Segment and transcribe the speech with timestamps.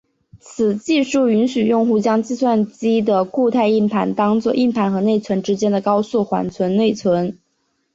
[0.39, 7.37] 此技术允许用户将计算机的固态硬盘当做硬盘和内存之间的高速缓存内存。